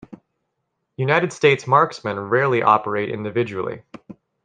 United 0.97 1.31
States 1.31 1.67
marksmen 1.67 2.19
rarely 2.19 2.63
operate 2.63 3.11
individually. 3.11 3.83